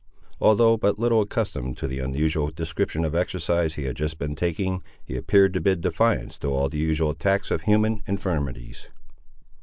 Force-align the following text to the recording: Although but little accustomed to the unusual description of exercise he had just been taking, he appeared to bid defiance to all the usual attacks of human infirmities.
Although 0.39 0.77
but 0.77 0.97
little 0.97 1.21
accustomed 1.21 1.77
to 1.77 1.87
the 1.87 1.99
unusual 1.99 2.49
description 2.49 3.05
of 3.05 3.13
exercise 3.13 3.75
he 3.75 3.83
had 3.83 3.95
just 3.95 4.17
been 4.17 4.35
taking, 4.35 4.81
he 5.05 5.15
appeared 5.15 5.53
to 5.53 5.61
bid 5.61 5.81
defiance 5.81 6.39
to 6.39 6.47
all 6.47 6.69
the 6.69 6.79
usual 6.79 7.11
attacks 7.11 7.51
of 7.51 7.61
human 7.61 8.01
infirmities. 8.07 8.89